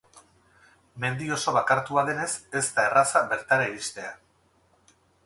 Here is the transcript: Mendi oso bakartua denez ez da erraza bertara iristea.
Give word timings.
Mendi 1.03 1.27
oso 1.35 1.53
bakartua 1.57 2.03
denez 2.07 2.31
ez 2.61 2.63
da 2.79 2.87
erraza 2.87 3.21
bertara 3.35 3.69
iristea. 3.73 4.11